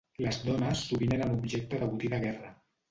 Les 0.27 0.39
dones 0.45 0.81
sovint 0.87 1.15
eren 1.19 1.37
objecte 1.37 1.85
de 1.85 1.95
botí 1.95 2.13
de 2.17 2.25
guerra. 2.29 2.55